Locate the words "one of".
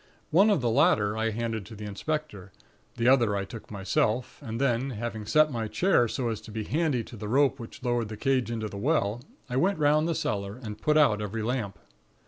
0.31-0.61